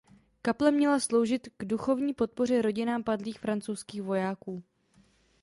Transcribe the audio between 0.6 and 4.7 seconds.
měla sloužit k duchovní podpoře rodinám padlých francouzských vojáků.